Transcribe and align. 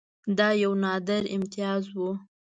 دا 0.37 0.49
یو 0.63 0.71
نادر 0.83 1.23
امتیاز 1.35 1.83
وو. 1.95 2.09